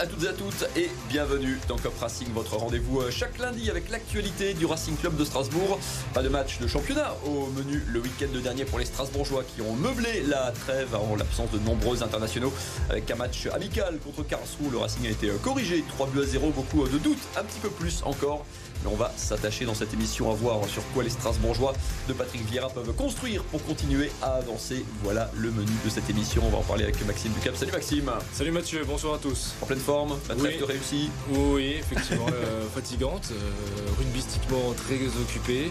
[0.00, 3.68] à toutes et à toutes et bienvenue dans Cop Racing, votre rendez-vous euh, chaque lundi
[3.68, 5.78] avec l'actualité du Racing Club de Strasbourg.
[6.14, 9.74] Pas de match de championnat au menu le week-end dernier pour les Strasbourgeois qui ont
[9.74, 12.50] meublé la trêve en l'absence de nombreux internationaux
[12.88, 14.72] avec un match amical contre Karlsruhe.
[14.72, 17.44] Le Racing a été euh, corrigé 3 buts à 0, beaucoup euh, de doutes, un
[17.44, 18.46] petit peu plus encore
[18.84, 21.72] mais on va s'attacher dans cette émission à voir sur quoi les Strasbourgeois
[22.08, 24.84] de Patrick Vieira peuvent construire pour continuer à avancer.
[25.02, 26.42] Voilà le menu de cette émission.
[26.46, 27.56] On va en parler avec Maxime Ducap.
[27.56, 28.10] Salut Maxime.
[28.32, 29.54] Salut Mathieu, bonsoir à tous.
[29.62, 30.42] En pleine forme, la Oui.
[30.56, 31.10] trêve réussie.
[31.30, 35.70] Oui, effectivement, euh, fatigante, euh, rugbystiquement très occupée.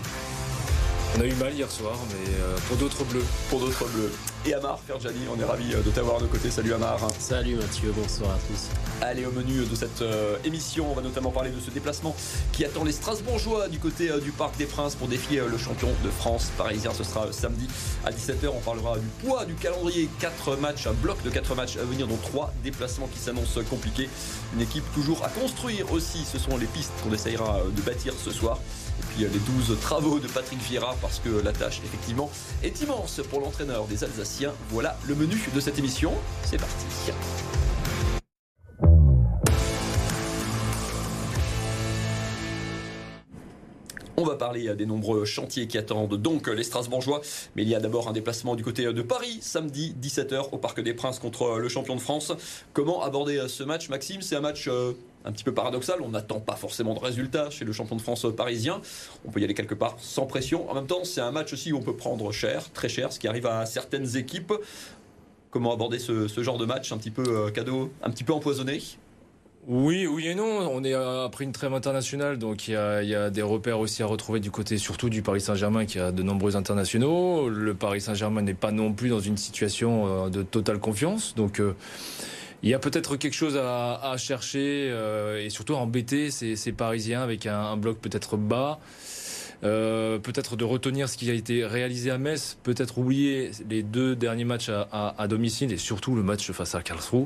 [1.17, 3.25] On a eu mal hier soir, mais euh, pour d'autres bleus.
[3.49, 4.11] pour d'autres bleus.
[4.45, 6.49] Et Amar Ferjani, on est ravi de t'avoir à nos côtés.
[6.49, 6.97] Salut Amar.
[7.19, 8.69] Salut Mathieu, bonsoir à tous.
[9.01, 12.15] Allez, au menu de cette euh, émission, on va notamment parler de ce déplacement
[12.53, 15.57] qui attend les Strasbourgeois du côté euh, du Parc des Princes pour défier euh, le
[15.57, 16.91] champion de France parisien.
[16.93, 17.67] Ce sera euh, samedi
[18.05, 18.47] à 17h.
[18.55, 20.09] On parlera du poids du calendrier.
[20.21, 24.09] 4 matchs, un bloc de 4 matchs à venir, dont 3 déplacements qui s'annoncent compliqués.
[24.53, 26.23] Une équipe toujours à construire aussi.
[26.23, 28.59] Ce sont les pistes qu'on essayera euh, de bâtir ce soir.
[29.15, 32.29] Puis euh, les 12 travaux de Patrick Vieira parce que la tâche effectivement
[32.63, 34.53] est immense pour l'entraîneur des Alsaciens.
[34.69, 36.13] Voilà le menu de cette émission.
[36.43, 36.85] C'est parti.
[44.17, 47.21] On va parler euh, des nombreux chantiers qui attendent donc euh, les Strasbourgeois.
[47.55, 50.81] Mais il y a d'abord un déplacement du côté de Paris, samedi 17h au Parc
[50.81, 52.33] des Princes contre le champion de France.
[52.73, 54.21] Comment aborder ce match, Maxime?
[54.21, 54.69] C'est un match
[55.29, 55.99] un petit peu paradoxal.
[56.01, 58.81] On n'attend pas forcément de résultats chez le champion de France parisien.
[59.25, 60.69] On peut y aller quelque part sans pression.
[60.69, 63.19] En même temps, c'est un match aussi où on peut prendre cher, très cher, ce
[63.19, 64.53] qui arrive à certaines équipes.
[65.51, 68.81] Comment aborder ce, genre de match un petit peu euh, cadeau, un petit peu empoisonné?
[69.67, 70.69] Oui, oui et non.
[70.71, 74.05] On est euh, après une trêve internationale, donc il y, a, des repères aussi à
[74.05, 77.49] retrouver du côté surtout du Paris Saint-Germain qui a de nombreux internationaux.
[77.49, 81.61] Le Paris Saint-Germain n'est pas non plus dans une situation euh, de totale confiance, donc.
[82.63, 87.21] Il y a peut-être quelque chose à, chercher euh, et surtout à embêter ces, Parisiens
[87.21, 88.79] avec un, bloc peut-être bas.
[89.61, 94.15] Euh, peut-être de retenir ce qui a été réalisé à Metz, peut-être oublier les deux
[94.15, 97.25] derniers matchs à, domicile et surtout le match face à Karlsruhe,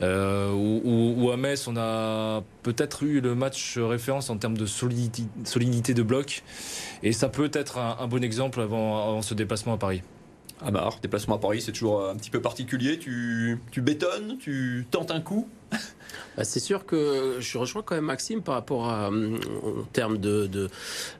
[0.00, 5.94] euh, où, à Metz on a peut-être eu le match référence en termes de solidité,
[5.94, 6.44] de bloc
[7.02, 10.02] et ça peut être un, un bon exemple avant, avant ce déplacement à Paris.
[10.60, 12.98] Amar, déplacement à Paris, c'est toujours un petit peu particulier.
[12.98, 15.48] Tu, tu bétonnes, tu tentes un coup.
[16.36, 20.46] Bah, c'est sûr que je rejoins quand même Maxime par rapport hum, en termes de,
[20.46, 20.68] de,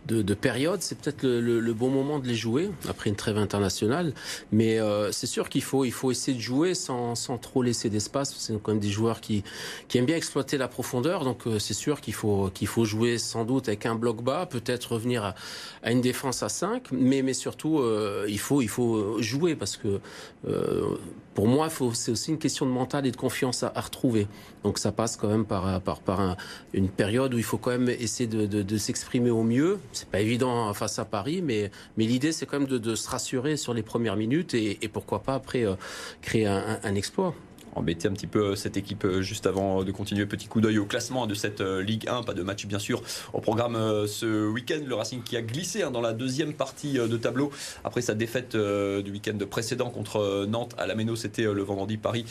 [0.06, 4.12] de, de période, c'est peut-être le, bon moment de les jouer après une trêve internationale.
[4.52, 8.34] Mais euh, c'est sûr qu'il faut, essayer de jouer sans, trop laisser d'espace.
[8.36, 9.44] C'est quand même des joueurs qui,
[9.94, 11.24] aiment bien exploiter la profondeur.
[11.24, 12.50] Donc euh, c'est sûr qu'il faut,
[12.84, 15.34] jouer sans doute avec un bloc bas, peut-être revenir
[15.82, 16.90] à, une défense à 5.
[16.92, 20.00] Mais, surtout, euh, il, faut, jouer parce que
[20.48, 20.96] euh,
[21.34, 24.26] pour moi, c'est aussi une question de mental et de confiance à retrouver.
[24.62, 26.36] Donc ça passe quand même par, par, par un-
[26.72, 29.78] une période où il faut quand même essayer de, s'exprimer au mieux.
[29.92, 33.56] C'est pas évident face à Paris, mais, mais l'idée c'est quand même de, se rassurer
[33.56, 35.74] sur les premières minutes et, pourquoi pas après euh,
[36.22, 37.34] créer un exploit.
[37.74, 40.26] Embêter un petit peu cette équipe euh, juste avant de continuer.
[40.26, 42.22] Petit coup d'œil au classement de cette euh, Ligue 1.
[42.22, 43.02] Pas de match, bien sûr,
[43.32, 44.80] au programme euh, ce week-end.
[44.86, 47.50] Le Racing qui a glissé hein, dans la deuxième partie euh, de tableau
[47.84, 51.16] après sa défaite euh, du week-end précédent contre euh, Nantes à la Méno.
[51.16, 52.24] C'était euh, le vendredi Paris.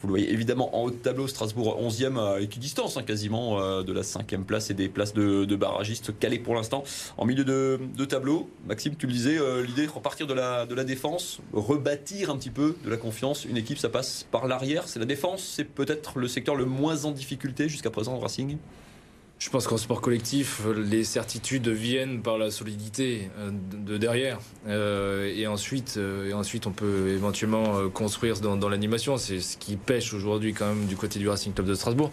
[0.00, 1.28] Vous le voyez évidemment en haut de tableau.
[1.28, 5.56] Strasbourg 11e à équidistance hein, quasiment euh, de la cinquième place et des places de,
[5.56, 6.84] barragistes calés pour l'instant
[7.18, 8.48] en milieu de, tableau.
[8.66, 12.36] Maxime, tu le disais, euh, l'idée de repartir de la, de la défense, rebâtir un
[12.36, 13.44] petit peu de la confiance.
[13.44, 14.88] Une équipe, ça passe par l'arrière.
[14.90, 18.58] C'est la défense, c'est peut-être le secteur le moins en difficulté jusqu'à présent au Racing?
[19.38, 24.40] Je pense qu'en sport collectif, les certitudes viennent par la solidité euh, de de derrière.
[24.66, 29.16] Euh, et, ensuite, euh, et ensuite, on peut éventuellement construire dans, l'animation.
[29.16, 32.10] C'est ce qui pêche aujourd'hui quand même du côté du Racing Club de Strasbourg.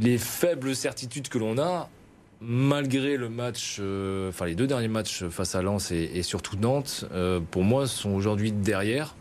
[0.00, 1.90] Les faibles certitudes que l'on a,
[2.40, 3.80] malgré le match,
[4.28, 7.04] enfin les deux derniers matchs face à Lens et, surtout Nantes,
[7.50, 9.14] pour moi, sont aujourd'hui derrière.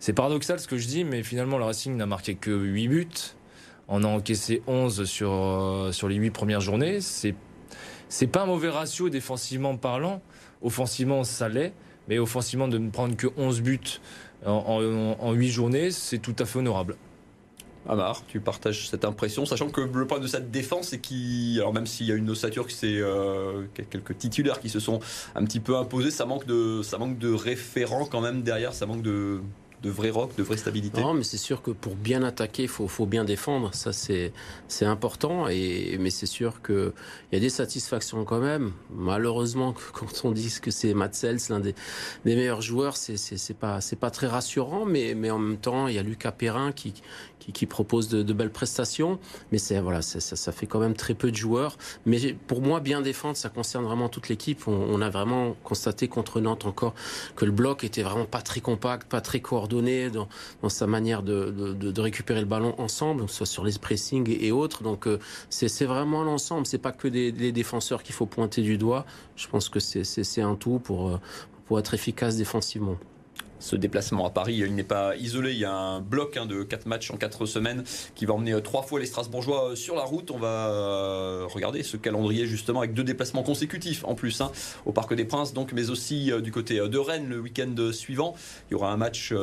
[0.00, 3.08] C'est paradoxal ce que je dis, mais finalement, le Racing n'a marqué que 8 buts.
[3.88, 7.00] On a encaissé 11 sur, euh, sur les 8 premières journées.
[7.00, 7.34] C'est,
[8.08, 10.22] c'est pas un mauvais ratio défensivement parlant.
[10.62, 11.72] Offensivement, ça l'est.
[12.08, 14.00] Mais offensivement, de ne prendre que 11 buts
[14.46, 16.96] en, en, en 8 journées, c'est tout à fait honorable.
[17.88, 21.72] Amar, tu partages cette impression, sachant que le problème de cette défense, c'est qu'il, alors
[21.72, 25.00] même s'il y a une ossature, que c'est euh, quelques titulaires qui se sont
[25.34, 28.84] un petit peu imposés, ça manque de, ça manque de référents quand même derrière, ça
[28.84, 29.40] manque de
[29.82, 32.68] de vrai rock, de vraie stabilité Non, mais c'est sûr que pour bien attaquer, il
[32.68, 33.72] faut, faut, bien défendre.
[33.74, 34.32] Ça, c'est
[34.84, 35.46] important.
[35.48, 36.92] Et, mais c'est sûr qu'il
[37.32, 38.72] y a des satisfactions quand même.
[38.90, 41.74] Malheureusement, quand on dit que c'est Matt Sells, l'un des,
[42.24, 44.84] des, meilleurs joueurs, c'est pas, pas très rassurant.
[44.84, 46.94] Mais, mais en même temps, il y a Lucas Perrin qui,
[47.38, 49.20] qui, qui propose de, belles prestations.
[49.52, 51.78] Mais voilà, ça, ça, fait quand même très peu de joueurs.
[52.04, 54.66] Mais pour moi, bien défendre, ça concerne vraiment toute l'équipe.
[54.66, 56.94] On, on, a vraiment constaté contre Nantes encore
[57.36, 60.28] que le bloc était vraiment pas très compact, pas très coordonné dans,
[60.62, 64.82] dans sa manière de, récupérer le ballon ensemble, soit sur les pressings et, autres.
[64.82, 65.18] Donc euh,
[65.50, 66.66] c'est vraiment l'ensemble.
[66.66, 69.04] C'est pas que des défenseurs qu'il faut pointer du doigt.
[69.36, 71.20] Je pense que c'est un tout pour, euh,
[71.66, 72.98] pour être efficace défensivement
[73.60, 75.52] ce déplacement à Paris, il n'est pas isolé.
[75.52, 77.84] Il y a un bloc hein, de 4 matchs en 4 semaines
[78.14, 80.30] qui va emmener euh, trois fois les Strasbourgeois euh, sur la route.
[80.30, 84.52] On va euh, regarder ce calendrier justement avec deux déplacements consécutifs en plus hein,
[84.86, 88.34] au Parc des Princes, donc, mais aussi du côté de Rennes le week-end suivant.
[88.68, 89.34] Il y aura un match.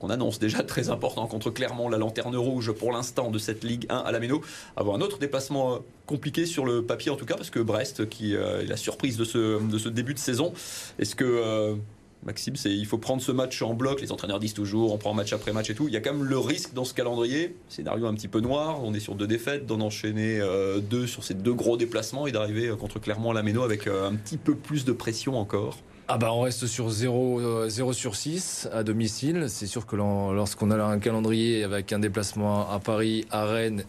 [0.00, 3.86] qu'on annonce déjà très important contre Clermont, la lanterne rouge pour l'instant de cette Ligue
[3.88, 4.42] 1 à la Méno.
[4.76, 8.34] Avoir un autre déplacement compliqué sur le papier en tout cas, parce que Brest, qui
[8.34, 10.52] est la surprise de ce, de ce début de saison,
[10.98, 11.76] est-ce que
[12.24, 14.00] Maxime, il faut prendre ce match en bloc.
[14.00, 15.88] Les entraîneurs disent toujours, on prend match après match et tout.
[15.88, 18.82] Il y a quand même le risque dans ce calendrier, scénario un petit peu noir.
[18.82, 22.32] On est sur deux défaites, d'en enchaîner euh, deux sur ces deux gros déplacements et
[22.32, 25.76] d'arriver euh, contre Clermont la Méno avec euh, un petit peu plus de pression encore.
[26.08, 29.46] Ah bah on reste sur 0, 0 sur 6 à domicile.
[29.48, 33.84] C'est sûr que lorsqu'on a un calendrier avec un déplacement à Paris, à Rennes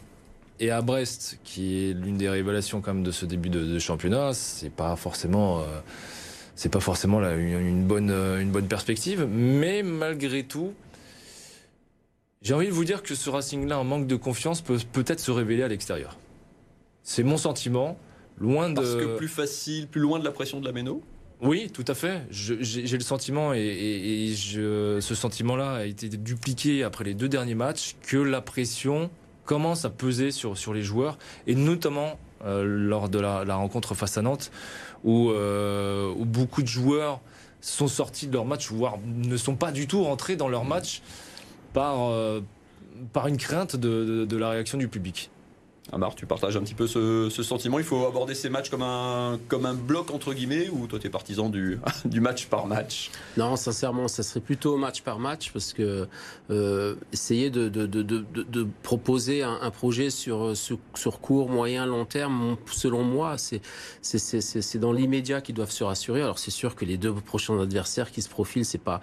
[0.60, 4.34] et à Brest, qui est l'une des révélations quand même de ce début de, championnat,
[4.34, 5.62] c'est pas forcément
[6.56, 9.28] c'est pas forcément une, bonne, euh, une bonne perspective.
[9.30, 10.74] Mais malgré tout,
[12.42, 15.32] j'ai envie de vous dire que ce Racing-là, en manque de confiance, peut peut-être se
[15.32, 16.18] révéler à l'extérieur.
[17.04, 17.98] C'est mon sentiment.
[18.38, 18.76] Loin de.
[18.76, 21.02] Parce que plus facile, plus loin de la pression de la Méno?
[21.42, 22.22] Oui, tout à fait.
[22.30, 27.96] J'ai le sentiment, et, je, ce sentiment-là a été dupliqué après les deux derniers matchs,
[28.08, 29.10] que la pression
[29.46, 33.96] commence à peser sur, sur les joueurs, et notamment euh, lors de la, la, rencontre
[33.96, 34.52] face à Nantes,
[35.06, 37.20] euh, où, beaucoup de joueurs
[37.62, 41.02] sont sortis de leur match, voire ne sont pas du tout rentrés dans leur match
[41.74, 42.42] par, euh,
[43.12, 45.30] par une crainte de la réaction du public.
[45.96, 47.80] Amar, tu partages un petit peu ce, sentiment.
[47.80, 51.08] Il faut aborder ces matchs comme un, comme un bloc, entre guillemets, ou toi, tu
[51.08, 53.12] es partisan du, du match par match?
[53.38, 56.06] Non, sincèrement, ça serait plutôt match par match, parce que
[56.50, 62.04] euh, essayer de, de, de, de, proposer un, projet sur, sur, sur, court, moyen, long
[62.04, 63.62] terme, selon moi, c'est
[64.78, 66.22] dans l'immédiat qu'ils doivent se rassurer.
[66.22, 69.00] Alors, c'est sûr que les deux prochains adversaires qui se profilent, c'est pas,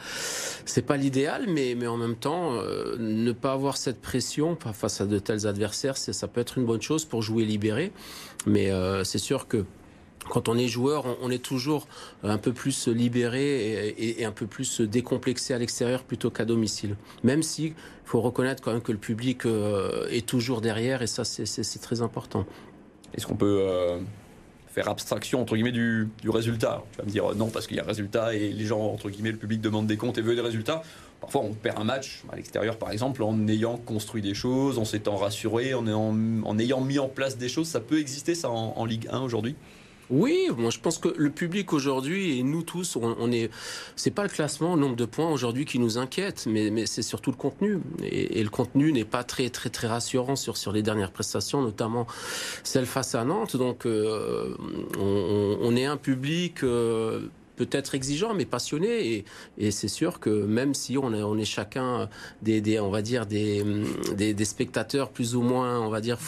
[0.87, 5.06] pas l'idéal, mais, mais en même temps, euh, ne pas avoir cette pression face à
[5.06, 7.93] de tels adversaires, ça peut être une bonne chose pour jouer libéré.
[8.46, 9.64] Mais euh, c'est sûr que
[10.29, 11.88] quand on est joueur, on, est toujours
[12.23, 16.96] un peu plus libéré et, un peu plus décomplexé à l'extérieur plutôt qu'à domicile.
[17.25, 17.75] Même si
[18.05, 22.02] faut reconnaître quand même que le public euh, est toujours derrière et ça c'est très
[22.02, 22.46] important.
[23.14, 23.99] Est-ce qu'on peut euh,
[24.73, 27.81] faire abstraction entre guillemets du, du résultat Tu vas me dire non parce qu'il y
[27.81, 30.41] a résultat et les gens entre guillemets le public demande des comptes et veut des
[30.41, 30.83] résultats.
[31.21, 34.85] Parfois, on perd un match à l'extérieur, par exemple, en ayant construit des choses, en
[34.85, 37.69] s'étant rassuré, en, en, ayant mis en place des choses.
[37.69, 39.55] Ça peut exister, ça, en, Ligue 1 aujourd'hui?
[40.12, 43.50] Oui, moi je pense que le public aujourd'hui et nous tous, on, est,
[43.97, 47.31] c'est pas le classement, le nombre de points aujourd'hui qui nous inquiète, mais, c'est surtout
[47.31, 47.79] le contenu.
[48.03, 52.06] Et, le contenu n'est pas très très très rassurant sur sur les dernières prestations, notamment
[52.62, 53.56] celle face à Nantes.
[53.56, 54.55] Donc euh,
[54.99, 56.62] on, est un public.
[56.62, 59.25] Euh, peut-être exigeant, mais passionné.
[59.59, 62.09] Et, c'est sûr que même si on est, on chacun
[62.42, 63.64] des, on va dire des,
[64.14, 66.19] des, spectateurs plus ou moins, on va dire,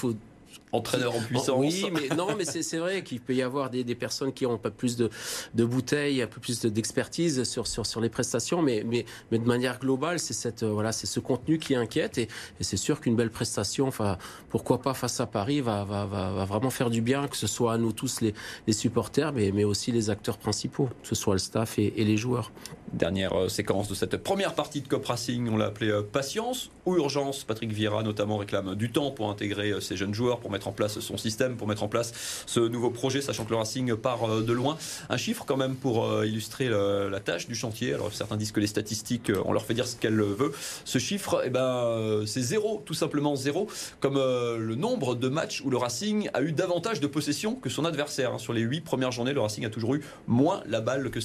[0.75, 1.57] entraîneur en puissance.
[1.57, 4.59] Oui, mais non, mais c'est vrai qu'il peut y avoir des, des, personnes qui ont
[4.59, 5.11] pas plus de,
[5.55, 9.47] de bouteilles, un peu plus d'expertise sur, sur, sur les prestations, mais, mais, mais de
[9.47, 12.29] manière globale, c'est cette euh, voilà, c'est ce contenu qui inquiète et,
[12.61, 14.19] et c'est sûr qu'une belle prestation, enfin,
[14.51, 17.47] pourquoi pas face à Paris, va, va, va, va, vraiment faire du bien, que ce
[17.47, 18.35] soit à nous tous les,
[18.67, 22.05] les supporters, mais, mais aussi les acteurs principaux, que ce soit le staff et, et
[22.05, 22.51] les joueurs.
[22.93, 26.71] Dernière euh, séquence de cette première partie de Cop Racing, on l'a appelé euh, patience
[26.87, 27.45] ou urgence.
[27.45, 31.01] Patrick Vieira notamment réclame du temps pour intégrer ces jeunes joueurs, pour mettre en place
[31.01, 34.43] son système, pour mettre en place ce nouveau projet, sachant que le Racing part euh,
[34.43, 34.77] de loin.
[35.09, 37.95] Un chiffre quand même pour euh, illustrer la tâche du chantier.
[37.95, 40.53] Alors certains disent que les statistiques, euh, on leur fait dire ce qu'elles veulent.
[40.85, 43.69] Ce chiffre, eh ben, c'est zéro, tout simplement zéro,
[44.01, 47.85] comme le nombre de matchs où le Racing a eu davantage de possession que son
[47.85, 48.35] adversaire.
[48.35, 48.39] Hein.
[48.39, 51.19] Sur les huit premières journées, le Racing a toujours eu moins la balle que,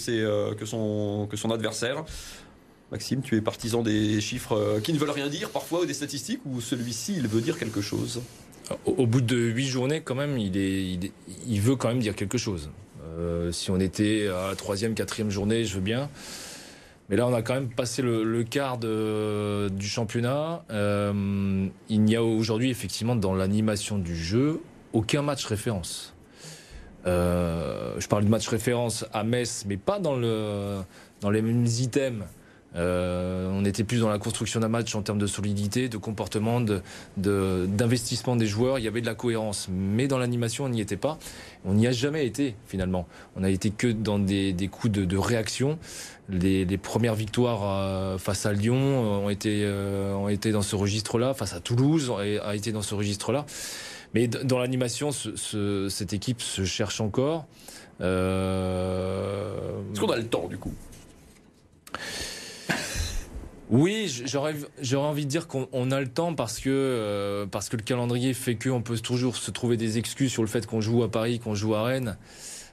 [0.54, 2.04] que, son, que son adversaire.
[2.92, 6.42] Maxime, tu es partisan des chiffres qui ne veulent rien dire parfois ou des statistiques
[6.46, 8.22] ou celui-ci il veut dire quelque chose
[8.86, 11.12] au, bout de huit journées, quand même, il, est,
[11.48, 12.70] il, veut quand même dire quelque chose.
[13.18, 16.10] Euh, si on était à la troisième, quatrième journée, je veux bien.
[17.10, 20.64] Mais là, on a quand même passé le, quart du championnat.
[20.70, 24.62] Euh, il n'y a aujourd'hui, effectivement, dans l'animation du jeu,
[24.94, 26.14] aucun match référence.
[27.08, 30.82] Euh, je parle de match référence à Metz, mais pas dans, le,
[31.22, 32.26] dans les mêmes items.
[32.76, 36.62] Euh, on était plus dans la construction d'un match en termes de solidité, de comportement,
[37.18, 38.78] d'investissement de, des joueurs.
[38.80, 39.68] Il y avait de la cohérence.
[39.72, 41.18] Mais dans l'animation, on n'y était pas.
[41.66, 43.08] On n'y a jamais été, finalement.
[43.36, 45.80] On n'a été que dans des, coups de, réaction.
[46.30, 51.34] Les, premières victoires euh, face à Lyon ont été, ont été dans ce registre-là.
[51.34, 53.46] Face à Toulouse a été dans ce registre-là.
[54.14, 57.46] Mais dans l'animation, cette équipe se cherche encore.
[58.02, 59.82] Euh...
[59.92, 60.74] Est-ce qu'on a le temps du coup?
[63.70, 64.56] Oui, j'aurais
[64.96, 68.56] envie de dire qu'on a le temps parce que euh, parce que le calendrier fait
[68.56, 71.54] qu'on peut toujours se trouver des excuses sur le fait qu'on joue à Paris, qu'on
[71.54, 72.18] joue à Rennes.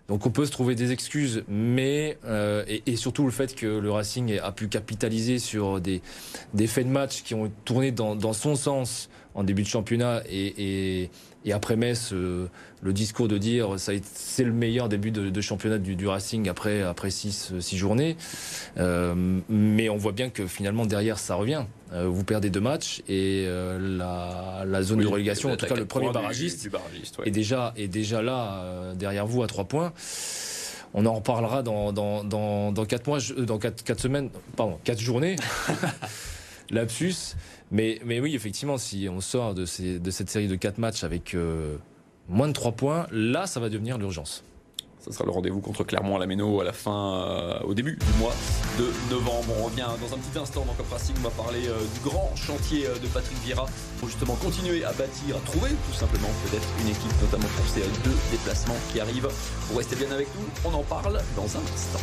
[0.08, 3.90] Donc on peut se trouver des excuses, mais euh, et, surtout le fait que le
[3.90, 6.00] Racing a pu capitaliser sur des,
[6.66, 11.10] faits de match qui ont tourné dans, son sens en début de championnat et,
[11.46, 12.48] et après Metz, euh,
[12.82, 17.52] le discours de dire c'est le meilleur début de, championnat du, Racing après après six,
[17.60, 18.16] six journées.
[18.78, 19.14] Euh,
[19.48, 21.64] mais on voit bien que finalement derrière ça revient.
[21.92, 25.86] Euh, vous perdez deux matchs et la, la, zone de relégation, en tout cas le
[25.86, 26.68] premier barragiste,
[27.24, 29.92] est déjà est déjà là derrière vous à trois points.
[30.94, 35.00] On en reparlera dans, dans, dans, dans quatre mois, dans quatre, quatre semaines, pardon, quatre
[35.00, 35.36] journées.
[36.70, 37.36] Lapsus.
[37.70, 41.76] Mais, mais oui, effectivement, si on sort de, cette série de 4 matchs avec euh,
[42.28, 44.44] moins de 3 points, là, ça va devenir l'urgence.
[45.00, 47.96] Ça sera le rendez-vous contre Clermont à la Méno à la fin, euh, au début
[47.96, 48.34] du mois
[48.76, 49.54] de novembre.
[49.60, 51.14] On revient dans un petit instant dans Cop Racing.
[51.20, 53.66] On va parler euh, du grand chantier de Patrick Vieira
[54.00, 57.82] pour justement continuer à bâtir, à trouver tout simplement peut-être une équipe, notamment pour ces
[58.02, 59.28] deux déplacements qui arrivent.
[59.70, 60.70] Vous restez bien avec nous.
[60.70, 62.00] On en parle dans un instant.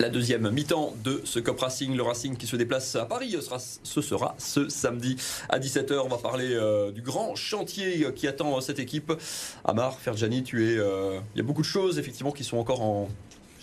[0.00, 1.94] La deuxième mi-temps de ce Cop Racing.
[1.94, 3.36] Le Racing qui se déplace à Paris,
[3.82, 5.16] ce sera ce, samedi
[5.50, 6.00] à 17h.
[6.02, 9.12] On va parler euh, du grand chantier qui attend cette équipe.
[9.64, 10.78] Amar, Ferjani, tu es.
[10.78, 13.08] Euh, il y a beaucoup de choses effectivement qui sont encore en.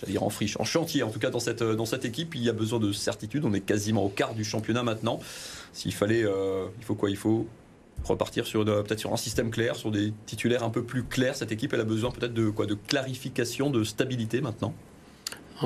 [0.00, 2.36] J'allais dire en friche, en chantier en tout cas dans cette, dans cette équipe.
[2.36, 3.44] Il y a besoin de certitude.
[3.44, 5.18] On est quasiment au quart du championnat maintenant.
[5.72, 6.22] S'il fallait.
[6.22, 7.10] Euh, il faut quoi?
[7.10, 7.48] Il faut
[8.04, 11.34] repartir sur peut-être sur un système clair, sur des titulaires un peu plus clairs.
[11.34, 12.66] Cette équipe, elle a besoin peut-être de quoi?
[12.66, 14.72] De clarification, de stabilité maintenant?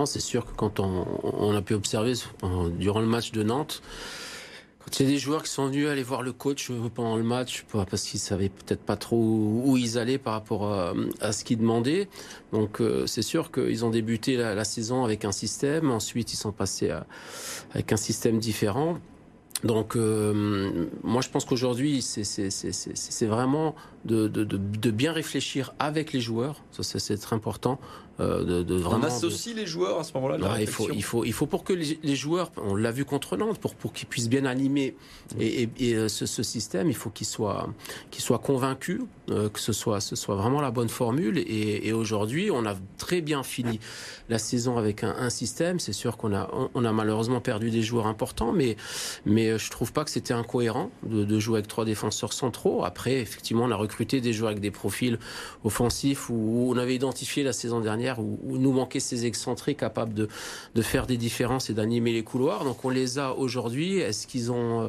[0.07, 2.15] C'est sûr que quand on, a pu observer
[2.79, 3.83] durant le match de Nantes,
[4.79, 7.23] quand il y a des joueurs qui sont venus aller voir le coach pendant le
[7.23, 11.59] match, parce qu'ils savaient peut-être pas trop où ils allaient par rapport à, ce qu'ils
[11.59, 12.09] demandaient.
[12.53, 16.53] Donc euh, c'est sûr qu'ils ont débuté la, saison avec un système, ensuite ils sont
[16.53, 16.91] passés
[17.73, 18.99] avec un système différent.
[19.65, 26.57] Donc euh, moi je pense qu'aujourd'hui c'est vraiment de, de, bien réfléchir avec les joueurs,
[26.73, 27.79] ça c'est très important,
[28.23, 29.05] euh, de, vraiment.
[29.05, 30.61] On associe les joueurs à ce moment-là.
[30.61, 33.59] il faut, il faut, il faut pour que les, joueurs, on l'a vu contre Nantes,
[33.59, 34.95] pour pour qu'ils puissent bien animer
[35.39, 37.69] et, euh, ce, système, il faut qu'ils soient
[38.11, 39.01] qu'ils soient convaincus
[39.31, 41.39] euh, que ce soit ce soit vraiment la bonne formule.
[41.39, 43.81] Et, aujourd'hui, on a très bien fini
[44.29, 45.79] la saison avec un, système.
[45.79, 48.77] C'est sûr qu'on a on a malheureusement perdu des joueurs importants, mais
[49.27, 52.85] mais je trouve pas que c'était incohérent de, jouer avec trois défenseurs centraux.
[52.85, 55.19] Après, effectivement, on a recruté des joueurs avec des profils
[55.65, 60.29] offensifs où on avait identifié la saison dernière où, nous manquaient ces excentrés capables de,
[60.83, 62.65] faire des différences et d'animer les couloirs.
[62.65, 63.99] Donc on les a aujourd'hui.
[63.99, 64.89] Est-ce qu'ils ont euh,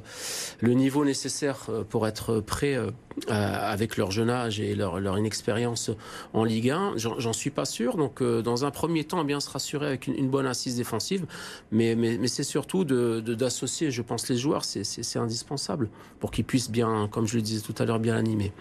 [0.60, 2.89] le niveau nécessaire euh, pour être prêts euh,
[3.27, 5.92] avec leur jeune âge et leur, inexpérience
[6.34, 7.96] en Ligue 1 J'en suis pas sûr.
[7.96, 11.27] Donc dans un premier temps, bien se rassurer avec une, bonne assise défensive.
[11.72, 11.96] Mais
[12.27, 14.65] c'est surtout d'associer, de, je pense, les joueurs.
[14.65, 15.89] C'est indispensable
[16.20, 18.51] pour qu'ils puissent bien, comme je le disais tout à l'heure, bien animer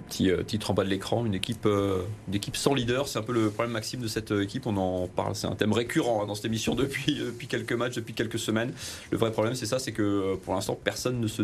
[0.00, 2.02] petit euh, titre en bas de l'écran, une équipe, euh,
[2.32, 3.08] équipe sans leader.
[3.08, 4.66] C'est un peu le problème maxime de cette euh, équipe.
[4.66, 8.14] On en parle, c'est un thème récurrent hein, dans cette émission depuis, quelques matchs, depuis
[8.14, 8.72] quelques semaines.
[9.10, 11.42] Le vrai problème, c'est ça, c'est que pour l'instant, personne ne se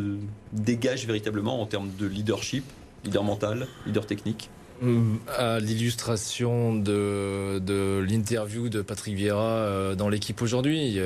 [0.52, 2.64] dégage véritablement en termes de leadership,
[3.04, 4.50] leader mental, leader technique.
[5.38, 11.00] À l'illustration de, de l'interview de Patrick Vieira dans l'équipe aujourd'hui,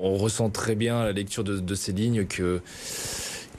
[0.00, 2.60] on ressent très bien à la lecture de, de ces lignes que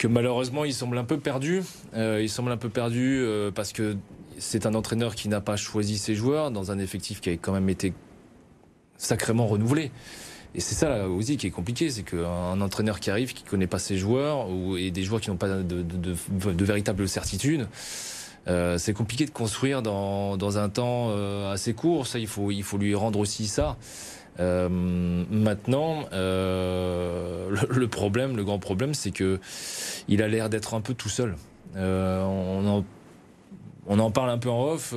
[0.02, 1.62] que malheureusement il semble un peu perdu.
[1.94, 3.98] Euh, il semble un peu perdu euh, parce que
[4.40, 7.54] c'est un entraîneur qui n'a pas choisi ses joueurs dans un effectif qui a quand
[7.54, 7.94] même été
[8.98, 9.92] sacrément renouvelé.
[10.56, 13.78] Et c'est ça aussi qui est compliqué, c'est qu'un entraîneur qui arrive, qui connaît pas
[13.78, 17.68] ses joueurs, ou, et des joueurs qui n'ont pas de, de, véritable certitude,
[18.48, 21.12] euh, c'est compliqué de construire dans, un temps
[21.52, 22.08] assez court.
[22.08, 23.78] Ça, il faut lui rendre aussi ça.
[24.42, 29.40] Euh, maintenant, euh, le, problème, le grand problème, c'est que
[30.08, 31.36] il a l'air d'être un peu tout seul.
[31.76, 32.24] Euh,
[33.88, 34.94] on en parle un peu en off,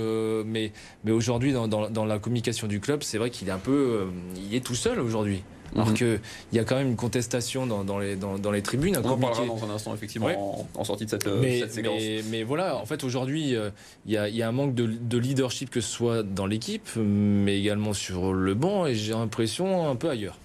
[0.47, 0.73] mais,
[1.09, 4.07] aujourd'hui, dans, la communication du club, c'est vrai qu'il est un peu.
[4.37, 5.43] il est tout seul aujourd'hui.
[5.75, 5.95] Alors mhm.
[5.95, 6.21] qu'il
[6.53, 8.97] y a quand même une contestation dans, dans, les, dans, dans, les tribunes.
[9.03, 12.01] On en parlera dans un instant, effectivement, en, sortie de cette, cette séquence.
[12.01, 13.57] Mais, mais, voilà, en fait, aujourd'hui,
[14.07, 16.89] il y, a, y, a un manque de, de, leadership, que ce soit dans l'équipe,
[16.97, 20.39] mais également sur le banc, et j'ai l'impression un peu ailleurs.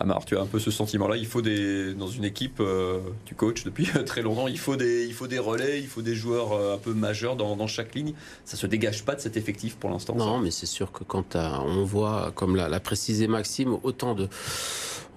[0.00, 1.18] Amar, tu as un peu ce sentiment-là.
[1.18, 4.48] Il faut des dans une équipe, euh, tu coaches depuis très longtemps.
[4.48, 7.36] Il faut des il faut des relais, il faut des joueurs euh, un peu majeurs
[7.36, 8.14] dans, chaque ligne.
[8.46, 10.14] Ça se dégage pas de cet effectif pour l'instant.
[10.14, 14.28] Non, mais c'est sûr que quand on voit, comme l'a précisé Maxime, autant de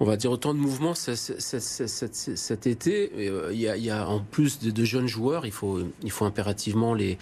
[0.04, 3.12] on va dire autant de mouvements cet été.
[3.16, 5.80] Euh, il y, a, en plus de, jeunes joueurs, il faut,
[6.20, 7.18] impérativement les,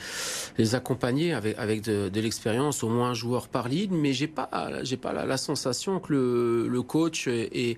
[0.74, 3.96] accompagner avec, de, l'expérience, au moins un joueur par ligne.
[3.96, 4.50] Mais j'ai pas,
[4.82, 7.78] j'ai pas la, sensation que le, coach ait,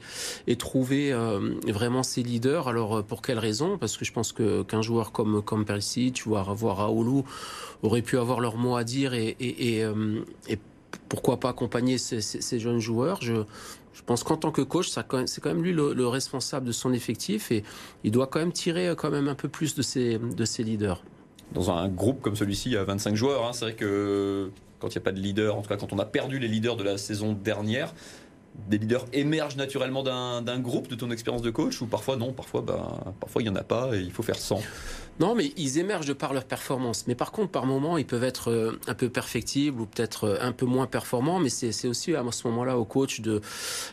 [0.58, 2.70] trouvé euh, vraiment ses leaders.
[2.70, 3.78] Alors euh, pour quelle raison?
[3.78, 7.26] Parce que je pense que qu'un joueur comme comme Perisic, voire voir Raoulou,
[7.82, 9.36] aurait pu avoir leur mot à dire et,
[11.10, 13.20] pourquoi pas accompagner ces, jeunes joueurs.
[13.94, 17.52] Je pense qu'en tant que coach, c'est quand même lui le, responsable de son effectif
[17.52, 17.64] et
[18.04, 20.64] il doit quand même tirer euh, quand même un peu plus de ses, de ses
[20.64, 21.04] leaders.
[21.54, 23.46] Dans un groupe comme celui-ci, il y a 25 joueurs.
[23.46, 23.54] Hein.
[23.54, 26.00] C'est vrai que quand il n'y a pas de leader, en tout cas quand on
[26.00, 27.94] a perdu les leaders de la saison dernière,
[28.70, 32.62] des leaders émergent naturellement d'un groupe de ton expérience de coach ou parfois non, parfois
[32.62, 34.62] bah, parfois il n'y en a pas et il faut faire sans
[35.20, 37.06] Non, mais ils émergent de par leur performance.
[37.08, 40.38] Mais par contre, par moments, ils peuvent être euh, un peu perfectibles ou peut-être euh,
[40.42, 41.40] un peu moins performants.
[41.40, 43.42] Mais c'est aussi à ce moment-là au coach de,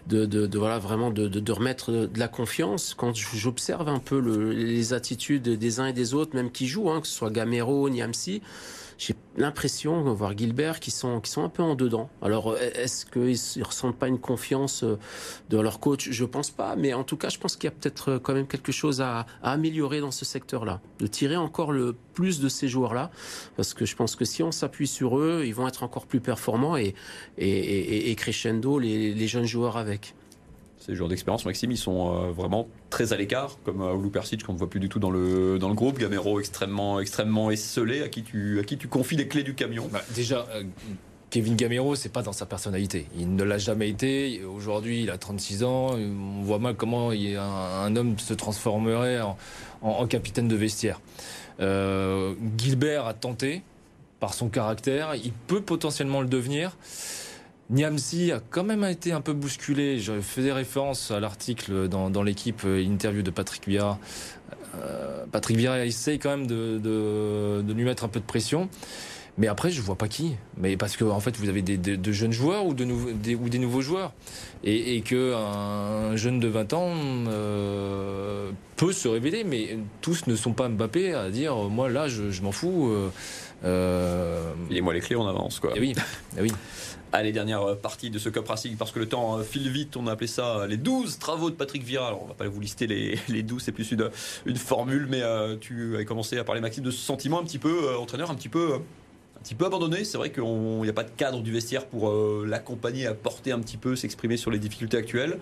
[0.07, 2.95] de, de, voilà, vraiment de, de, remettre de la confiance.
[2.95, 6.91] Quand j'observe un peu le, les attitudes des uns et des autres, même qui jouent,
[6.91, 8.41] hein, que ce soit Gamero, Niamsi,
[9.01, 12.11] j'ai l'impression, voir Gilbert, qui sont, qui sont un peu en dedans.
[12.21, 14.99] Alors, est-ce qu'ils ne ressentent pas une confiance euh,
[15.49, 16.11] de leur coach?
[16.11, 18.35] Je pense pas, mais en tout cas, je pense qu'il y a peut-être euh, quand
[18.35, 22.69] même quelque chose à, améliorer dans ce secteur-là, de tirer encore le plus de ces
[22.69, 23.11] joueurs-là,
[23.57, 26.21] parce que je pense que si on s'appuie sur eux, ils vont être encore plus
[26.21, 26.95] performants et,
[28.19, 30.15] crescendo les jeunes joueurs avec
[30.91, 34.43] ces joueurs d'expérience, Maxime, ils sont euh, vraiment très à l'écart, comme euh, Oulu Persic
[34.43, 36.01] qu'on ne voit plus du tout dans le, dans le groupe.
[36.01, 39.89] Gamero extrêmement, extrêmement esselé, à qui, tu, à qui tu confies les clés du camion.
[39.93, 40.65] Bah, déjà, euh,
[41.31, 43.07] Kevin Gamero, c'est pas dans sa personnalité.
[43.17, 44.43] Il ne l'a jamais été.
[44.45, 45.91] Aujourd'hui, il a 36 ans.
[45.93, 49.39] On voit mal comment un, homme se transformerait en,
[49.83, 51.01] en, capitaine de vestiaire.
[52.59, 53.63] Gilbert a tenté
[54.19, 55.15] par son caractère.
[55.15, 56.77] Il peut potentiellement le devenir.
[57.71, 60.01] Niamsi a quand même été un peu bousculé.
[60.01, 63.99] Je faisais référence à l'article dans, l'équipe euh, interview de Patrick Vieira.
[64.83, 68.69] Euh, Patrick Vieira essaye quand même de, lui mettre un peu de pression.
[69.39, 70.37] Mais après, je vois pas qui.
[70.59, 73.49] Mais parce que en fait, vous avez des, de, jeunes joueurs ou, de des, ou
[73.49, 74.13] des nouveaux joueurs,
[74.65, 76.93] et, et que un jeune de 20 ans
[77.29, 79.45] euh, peut se révéler.
[79.45, 82.93] Mais tous ne sont pas Mbappé à dire moi là, je, m'en fous.
[83.65, 85.71] Euh, Et moi les clés, on avance quoi.
[85.71, 85.95] Et eh oui,
[86.37, 86.53] eh oui.
[87.13, 89.97] Allez, dernière euh, partie de ce Cup Racing, parce que le temps euh, file vite,
[89.97, 92.07] on a appelé ça euh, les 12 travaux de Patrick Vira.
[92.07, 95.23] Alors, on va pas vous lister les, les 12, c'est plus une, formule, mais
[95.61, 98.49] tu avais commencé à parler, Maxime, de ce sentiment un petit peu, entraîneur, un petit
[98.49, 100.05] peu un petit peu abandonné.
[100.05, 102.13] C'est vrai qu'il n'y a pas de cadre du vestiaire pour
[102.45, 105.39] l'accompagner, apporter un petit peu, s'exprimer sur les difficultés actuelles.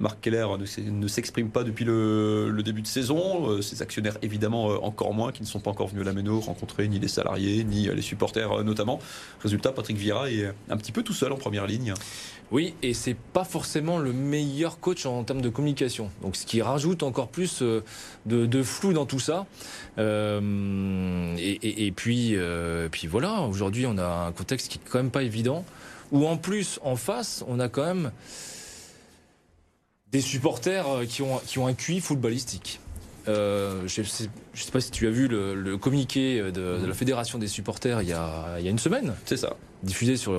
[0.00, 0.46] Marc Keller
[0.78, 3.50] ne s'exprime pas depuis le, début de saison.
[3.50, 6.12] Euh, ses actionnaires, évidemment, euh, encore moins, qui ne sont pas encore venus à la
[6.12, 8.98] Méno rencontrer ni les salariés, ni les supporters notamment.
[9.40, 11.94] Résultat, Patrick Vieira est un petit peu tout seul en première ligne.
[12.50, 16.10] Oui, et c'est pas forcément le meilleur coach en termes de communication.
[16.20, 17.84] Donc, ce qui rajoute encore plus euh,
[18.26, 19.46] de, flou dans tout ça.
[19.98, 23.42] Euh, et, puis, euh, puis voilà.
[23.42, 25.64] Aujourd'hui, on a un contexte qui est quand même pas évident.
[26.10, 28.10] Où en plus, en face, on a quand même
[30.12, 32.80] des supporters qui ont qui ont un QI footballistique.
[33.26, 34.28] je ne sais,
[34.72, 38.56] pas si tu as vu le, communiqué de, la fédération des supporters il y a,
[38.58, 39.14] il y a une semaine.
[39.24, 39.56] C'est ça.
[39.82, 40.34] Diffusé sur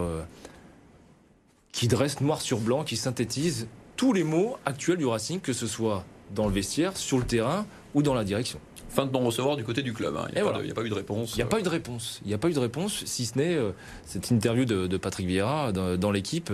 [1.71, 5.67] qui dresse noir sur blanc, qui synthétise tous les mots actuels du Racing, que ce
[5.67, 6.03] soit
[6.33, 8.59] dans le vestiaire, sur le terrain ou dans la direction.
[8.89, 10.17] Fin de non-recevoir du côté du club.
[10.17, 10.27] Hein.
[10.29, 11.33] Il n'y a, a, pas eu de réponse.
[11.33, 12.19] Il n'y a pas eu de réponse.
[12.25, 13.71] Il n'y a pas eu de réponse, si ce n'est euh,
[14.05, 16.51] cette interview de, Patrick Vieira dans, l'équipe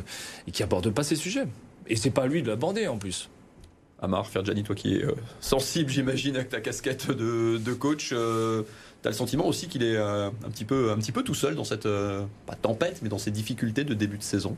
[0.47, 1.47] et qui aborde pas ces sujets.
[1.89, 3.29] Et c'est pas lui de l'aborder en plus.
[3.99, 8.63] Amar, Ferjani, toi qui es euh, sensible, j'imagine, avec ta casquette de, coach, euh,
[9.01, 11.55] tu as le sentiment aussi qu'il est un, petit peu, un petit peu tout seul
[11.55, 11.87] dans cette,
[12.45, 14.55] pas tempête, mais dans ces difficultés de début de saison?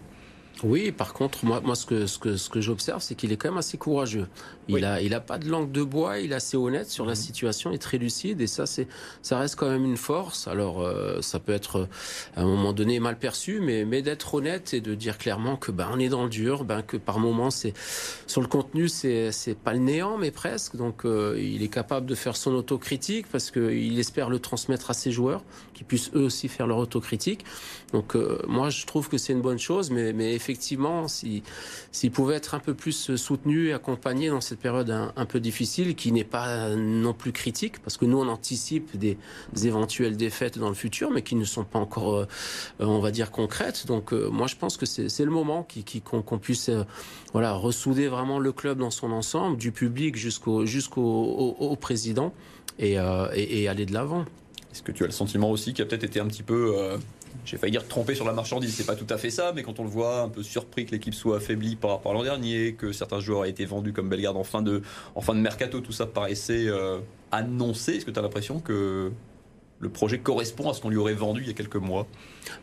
[0.64, 3.38] Oui, par contre, moi, moi ce que, ce que, ce que j'observe, c'est qu'il est
[3.38, 4.28] quand même assez courageux.
[4.68, 7.14] Il a, il a pas de langue de bois, il est assez honnête sur la
[7.14, 7.16] mhm.
[7.16, 8.88] situation, il est très lucide, et ça, c'est,
[9.22, 10.48] ça reste quand même une force.
[10.48, 11.88] Alors, euh, ça peut être
[12.36, 15.72] à un moment donné mal perçu, mais, mais d'être honnête et de dire clairement que
[15.72, 17.74] ben on est dans le dur, ben que par moment c'est
[18.28, 20.76] sur le contenu, c'est, c'est pas le néant, mais presque.
[20.76, 24.94] Donc, euh, il est capable de faire son autocritique parce qu'il espère le transmettre à
[24.94, 25.44] ses joueurs,
[25.74, 27.46] qui puissent eux aussi faire leur autocritique.
[27.94, 31.44] Donc, euh, moi, je trouve que c'est une bonne chose, mais, mais effectivement, s'il
[31.92, 35.96] si, pouvait être un peu plus soutenu et accompagné dans cette période un, peu difficile,
[35.96, 39.18] qui n'est pas non plus critique, parce que nous, on anticipe des,
[39.64, 42.26] éventuelles défaites dans le futur, mais qui ne sont pas encore, euh,
[42.80, 43.86] on va dire, concrètes.
[43.88, 45.68] Donc, euh, moi, je pense que c'est le moment
[46.04, 46.84] qu'on puisse euh,
[47.34, 52.34] voilà, ressouder vraiment le club dans son ensemble, du public jusqu'au jusqu'au président,
[52.80, 54.26] et, et, aller de l'avant.
[54.72, 56.98] Est-ce que tu as le sentiment aussi qu'il a peut-être été un petit peu
[57.46, 59.80] j'ai failli dire tromper sur la marchandise, c'est pas tout à fait ça, mais quand
[59.80, 62.74] on le voit, un peu surpris que l'équipe soit affaiblie par rapport à l'an dernier,
[62.74, 64.82] que certains joueurs aient été vendus comme Bellegarde en fin de,
[65.16, 67.00] en fin de mercato, tout ça paraissait euh,
[67.32, 67.94] annoncé.
[67.96, 69.12] Est-ce que tu as l'impression que
[69.82, 72.06] le projet correspond à ce qu'on lui aurait vendu il y a quelques mois?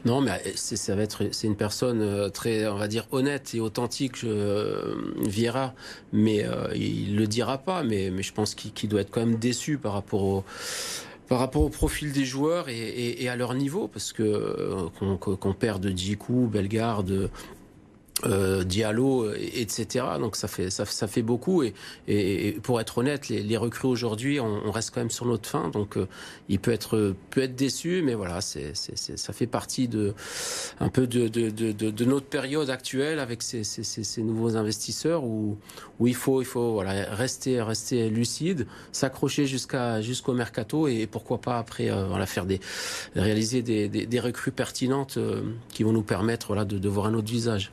[0.05, 4.95] Non, mais être, c'est une personne euh, très, on va dire, honnête et authentique, euh,
[5.23, 5.75] Vieira,
[6.12, 9.79] mais il le dira pas, mais, mais je pense qu'il doit être quand même déçu
[9.79, 10.45] par rapport au
[11.29, 15.83] par rapport au profil des joueurs et, à leur niveau, parce que euh, qu'on perd
[15.83, 17.31] de Djikou, Bellegarde,
[18.24, 18.64] euh,
[19.55, 20.05] etc.
[20.18, 21.74] Donc ça fait ça, ça fait beaucoup et,
[22.09, 25.48] et, pour être honnête, les, les recrues aujourd'hui, on, on, reste quand même sur notre
[25.48, 25.68] fin.
[25.68, 26.07] Donc euh,
[26.48, 30.14] il peut être peut être déçu, mais voilà, c'est ça fait partie de
[30.81, 35.24] un peu de, de, de, de notre période actuelle avec ces, ces, ces, nouveaux investisseurs
[35.24, 35.59] où
[35.98, 41.40] où il faut il faut voilà rester rester lucide, s'accrocher jusqu'à jusqu'au mercato et pourquoi
[41.40, 42.61] pas après euh, voilà faire des
[43.14, 47.07] réaliser des, des, des recrues pertinentes euh, qui vont nous permettre voilà de, de voir
[47.07, 47.72] un autre visage.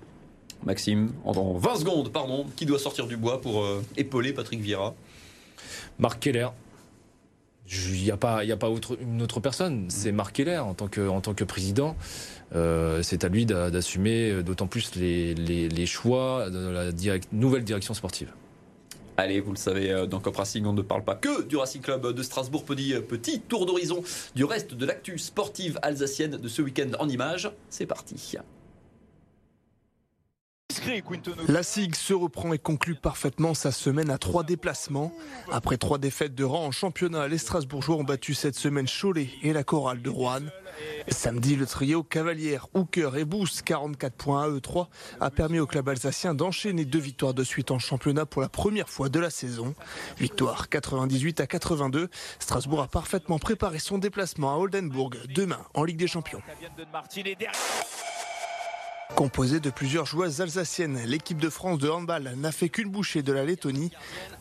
[0.65, 4.95] Maxime, en 20 secondes, pardon, qui doit sortir du bois pour euh, épauler Patrick Vieira
[5.99, 6.47] Marc Keller.
[7.69, 9.85] Il n'y a pas, y a pas autre, une autre personne.
[9.89, 11.95] C'est Marc Keller en tant que, en tant que président.
[12.53, 17.93] Euh, c'est à lui d'assumer euh, d'autant plus les, les, choix de la nouvelle direction
[17.93, 18.31] sportive.
[19.17, 22.13] Allez, vous le savez, dans Cop Racing, on ne parle pas que du Racing Club
[22.13, 22.65] de Strasbourg.
[22.65, 24.03] Petit, petit tour d'horizon
[24.35, 27.49] du reste de l'actu sportive alsacienne de ce week-end en images.
[27.69, 28.37] C'est parti.
[31.47, 35.13] La SIG se reprend et conclut parfaitement sa semaine à trois déplacements.
[35.51, 39.53] Après trois défaites de rang en championnat, les Strasbourgeois ont battu cette semaine Cholet et
[39.53, 40.41] la chorale de Rouen.
[41.07, 45.67] Samedi, le trio Cavalière, Hooker et Boost, 44 points à eux 3, a permis au
[45.67, 49.29] club alsacien d'enchaîner deux victoires de suite en championnat pour la première fois de la
[49.29, 49.75] saison.
[50.17, 52.09] Victoire 98 à 82.
[52.39, 56.41] Strasbourg a parfaitement préparé son déplacement à Oldenburg demain en Ligue des Champions.
[59.15, 63.31] Composée de plusieurs joueuses alsaciennes, l'équipe de France de handball n'a fait qu'une bouchée de
[63.31, 63.91] la Lettonie.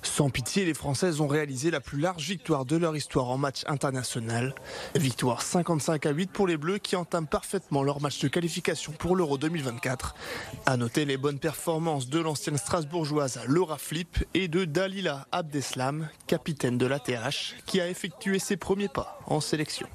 [0.03, 3.65] Sans pitié, les Françaises ont réalisé la plus large victoire de leur histoire en match
[3.67, 4.55] international.
[4.95, 9.15] Victoire 55 à 8 pour les Bleus qui entament parfaitement leur match de qualification pour
[9.15, 10.15] l'Euro 2024.
[10.65, 16.79] À noter les bonnes performances de l'ancienne Strasbourgeoise Laura Flip et de Dalila Abdeslam, capitaine
[16.79, 19.87] de l'ATH, qui a effectué ses premiers pas en sélection.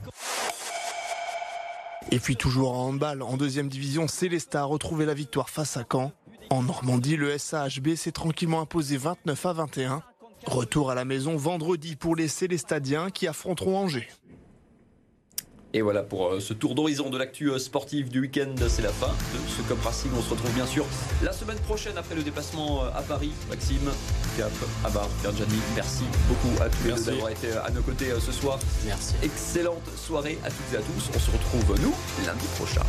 [2.10, 5.84] Et puis toujours en handball, en deuxième division, Célesta a retrouvé la victoire face à
[5.90, 6.14] Caen.
[6.50, 10.04] En Normandie, le SAHB s'est tranquillement imposé 29 à 21.
[10.46, 14.08] Retour à la maison vendredi pour les Célestadiens qui affronteront Angers.
[15.78, 18.56] Et voilà pour euh, ce tour d'horizon de l'actu euh, sportive du week-end.
[18.68, 20.10] C'est la fin de ce Cup Racing.
[20.18, 20.88] On se retrouve bien sûr
[21.22, 23.32] la semaine prochaine après le déplacement euh, à Paris.
[23.48, 23.92] Maxime,
[24.40, 24.52] Cap,
[24.84, 28.58] Abar, Ferjani, merci beaucoup à tous les d'avoir été à nos côtés ce soir.
[28.88, 29.14] Merci.
[29.22, 31.12] Excellente soirée à toutes et à tous.
[31.16, 31.94] On se retrouve nous
[32.26, 32.82] lundi prochain.